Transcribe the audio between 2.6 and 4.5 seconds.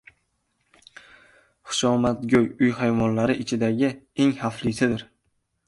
uy hayvonlari ichidagi eng